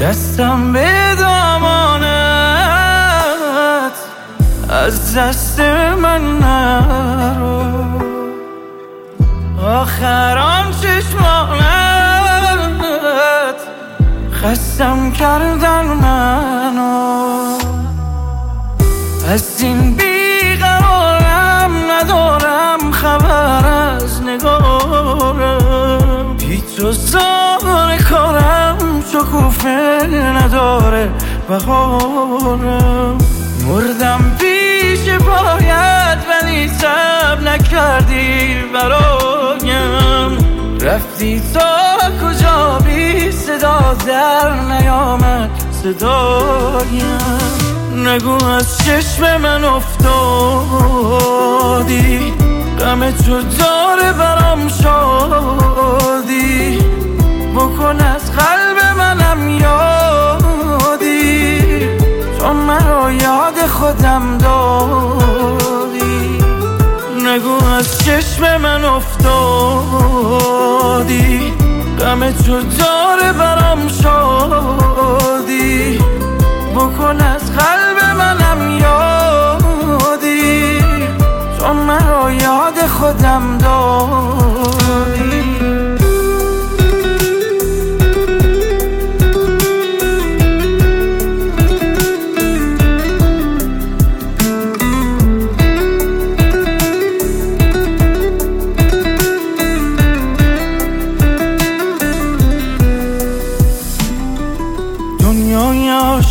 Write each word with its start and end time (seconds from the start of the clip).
بستم 0.00 0.72
به 0.72 1.14
دامانت 1.18 2.08
از 4.68 5.14
دست 5.14 5.60
من 6.02 6.38
نرو. 6.38 7.72
آخران 9.66 10.70
چشمانت 10.70 11.58
خستم 14.32 15.10
کردن 15.10 15.84
منو. 15.84 17.58
از 19.32 19.60
این 19.62 19.96
بیقرارم 19.96 21.72
ندارم 21.90 22.90
خبر 22.92 23.66
از 23.66 24.22
نگارم. 24.22 25.88
بی 26.36 26.62
تو 26.76 26.92
زار 26.92 27.96
کارم 28.10 28.78
شکوفه 29.12 29.87
نداره 30.06 31.10
بهارم. 31.48 33.18
مردم 33.66 34.36
پیش 34.40 35.08
پایت 35.08 36.18
ولی 36.30 36.68
سب 36.68 37.48
نکردی 37.48 38.56
برایم. 38.74 40.38
رفتی 40.80 41.42
تا 41.54 41.96
کجا 42.22 42.78
بی 42.78 43.32
صدا 43.32 43.96
در 44.06 44.60
نیامد 44.60 45.50
صدایم. 45.82 47.18
نگو 47.96 48.44
از 48.44 48.78
چشم 48.78 49.36
من 49.36 49.64
افتادی. 49.64 50.22
غم 52.80 53.10
تو 53.10 53.42
داره 53.42 54.12
برام 54.12 54.68
شادی. 54.68 56.78
بکن 57.54 58.00
از 58.00 58.32
قلب 58.32 58.98
منم 58.98 59.48
یادی 59.48 59.77
خودم 63.68 64.38
دادی. 64.38 66.38
نگو 67.24 67.64
از 67.78 67.98
چشم 67.98 68.56
من 68.56 68.84
افتادی. 68.84 69.28
غم 72.00 72.30
تو 72.30 72.62
داره 72.62 73.32
برام 73.32 73.88
شادی. 73.88 75.98
بکن 76.74 77.20
از 77.20 77.52
قلب 77.52 78.04
منم 78.18 78.70
یادی. 78.70 80.78
تو 81.58 81.72
مرا 81.72 82.32
یاد 82.32 82.86
خودم 82.86 83.58
دادی. 83.58 84.57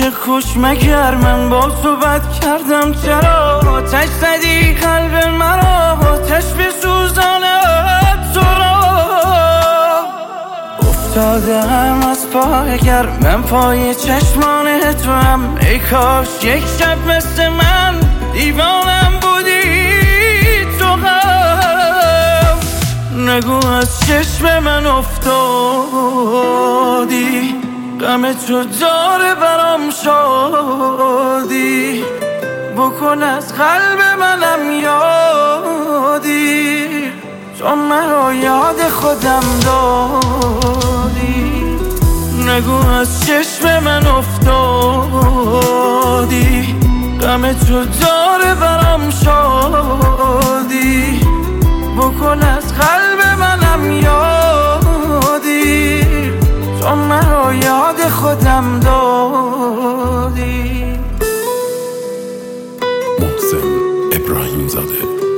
عاشق 0.00 0.14
خوش 0.14 0.56
مگر 0.56 1.14
من 1.14 1.48
با 1.50 1.60
تو 1.60 1.96
بد 1.96 2.32
کردم؟ 2.32 2.94
چرا 2.94 3.60
آتش 3.60 4.08
زدی 4.08 4.74
قلب 4.74 5.28
مرا؟ 5.28 5.98
آتش 6.12 6.44
به 6.44 6.64
تو 6.82 7.08
را. 8.40 8.80
افتاده 10.78 11.60
هم 11.62 12.02
از 12.10 12.30
پای 12.30 12.78
من 13.22 13.42
پای 13.42 13.94
چشمان 13.94 14.92
تو 14.92 15.10
هم 15.10 15.58
ای 15.60 15.78
کاش 15.78 16.28
یک 16.42 16.64
شب 16.78 16.98
مثل 17.08 17.48
من 17.48 18.00
دیوانم 18.32 19.12
بودی 19.20 20.64
تو 20.78 20.86
هم 20.86 22.58
نگو 23.16 23.66
از 23.66 24.00
چشم 24.00 24.58
من 24.58 24.86
افتادی. 24.86 25.30
غم 28.00 28.32
تو 28.32 28.64
داره 28.64 29.34
برام 29.34 29.90
شادی. 29.90 32.04
بکن 32.76 33.22
از 33.22 33.54
قلب 33.54 33.98
منم 34.18 34.70
یادی. 34.80 36.88
تو 37.58 37.74
مرا 37.74 38.34
یاد 38.34 38.88
خودم 38.88 39.42
دادی. 39.64 41.64
نگو 42.46 42.88
از 42.88 43.26
چشم 43.26 43.82
من 43.84 44.06
افتادی. 44.06 44.50
غم 47.22 47.52
تو 47.52 47.84
داره 47.84 48.54
برام 48.54 49.10
شادی. 49.10 49.49
خودم 58.20 58.80
دادی. 58.80 60.84
محسن 63.20 63.68
ابراهیم 64.12 64.68
زاده 64.68 65.29